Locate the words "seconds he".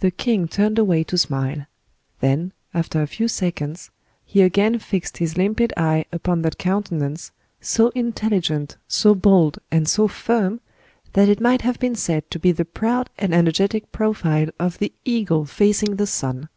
3.26-4.42